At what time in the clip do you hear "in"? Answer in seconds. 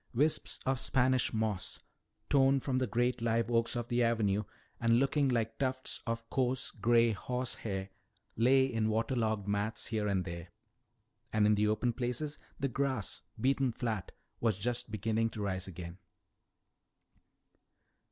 8.65-8.89, 11.45-11.53